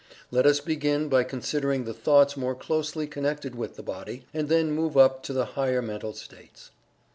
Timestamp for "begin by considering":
0.59-1.83